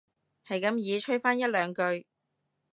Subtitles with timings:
[0.47, 2.07] 係咁依吹返一兩句